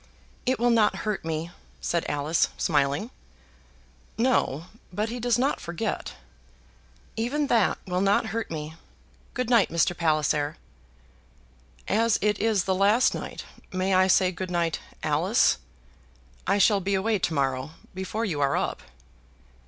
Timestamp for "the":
12.63-12.73